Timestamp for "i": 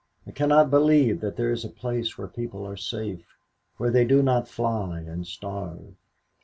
0.25-0.31